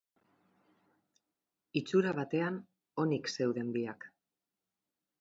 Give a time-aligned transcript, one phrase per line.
[1.83, 2.59] Itxura batean,
[3.07, 4.13] onik zeuden biak.